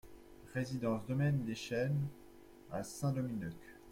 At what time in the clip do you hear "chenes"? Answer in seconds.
1.53-2.07